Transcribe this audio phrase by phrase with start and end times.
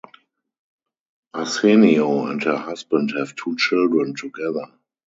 [1.35, 4.65] Asensio and her husband have two children together.